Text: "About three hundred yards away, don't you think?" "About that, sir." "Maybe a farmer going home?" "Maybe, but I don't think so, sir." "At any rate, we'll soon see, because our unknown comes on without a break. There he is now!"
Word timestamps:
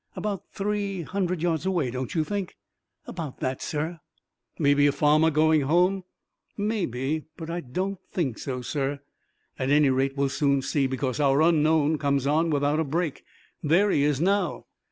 "About 0.15 0.45
three 0.51 1.03
hundred 1.03 1.43
yards 1.43 1.63
away, 1.63 1.91
don't 1.91 2.15
you 2.15 2.23
think?" 2.23 2.57
"About 3.05 3.39
that, 3.39 3.61
sir." 3.61 3.99
"Maybe 4.57 4.87
a 4.87 4.91
farmer 4.91 5.29
going 5.29 5.61
home?" 5.61 6.05
"Maybe, 6.57 7.25
but 7.37 7.51
I 7.51 7.59
don't 7.61 7.99
think 8.11 8.39
so, 8.39 8.63
sir." 8.63 9.01
"At 9.59 9.69
any 9.69 9.91
rate, 9.91 10.17
we'll 10.17 10.29
soon 10.29 10.63
see, 10.63 10.87
because 10.87 11.19
our 11.19 11.43
unknown 11.43 11.99
comes 11.99 12.25
on 12.25 12.49
without 12.49 12.79
a 12.79 12.83
break. 12.83 13.23
There 13.61 13.91
he 13.91 14.03
is 14.03 14.19
now!" 14.19 14.65